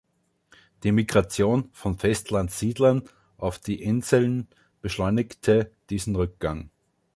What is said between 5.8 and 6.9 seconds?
diesen Rückgang.